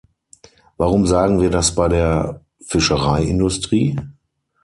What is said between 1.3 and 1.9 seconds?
wir das bei